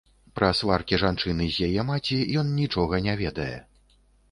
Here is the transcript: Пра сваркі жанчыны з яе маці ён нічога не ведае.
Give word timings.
Пра 0.37 0.47
сваркі 0.59 0.99
жанчыны 1.03 1.45
з 1.51 1.67
яе 1.69 1.85
маці 1.91 2.19
ён 2.43 2.51
нічога 2.63 3.03
не 3.11 3.17
ведае. 3.23 3.53